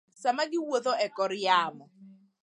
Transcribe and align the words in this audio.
sama 0.21 0.43
giwuotho 0.51 0.93
e 1.05 1.07
kor 1.17 1.31
yamo. 1.45 1.85